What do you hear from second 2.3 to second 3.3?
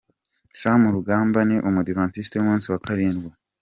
w’umunsi wa Karindwi.